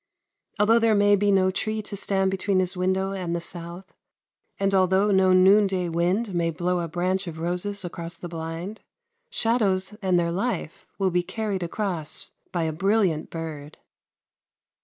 Although 0.59 0.79
there 0.79 0.95
may 0.95 1.15
be 1.15 1.31
no 1.31 1.51
tree 1.51 1.83
to 1.83 1.95
stand 1.95 2.31
between 2.31 2.57
his 2.59 2.75
window 2.75 3.11
and 3.11 3.35
the 3.35 3.39
south, 3.39 3.93
and 4.59 4.73
although 4.73 5.11
no 5.11 5.31
noonday 5.31 5.89
wind 5.89 6.33
may 6.33 6.49
blow 6.49 6.79
a 6.79 6.87
branch 6.87 7.27
of 7.27 7.37
roses 7.37 7.85
across 7.85 8.15
the 8.15 8.27
blind, 8.27 8.81
shadows 9.29 9.93
and 10.01 10.19
their 10.19 10.31
life 10.31 10.87
will 10.97 11.11
be 11.11 11.21
carried 11.21 11.61
across 11.61 12.31
by 12.51 12.63
a 12.63 12.73
brilliant 12.73 13.29
bird. 13.29 13.77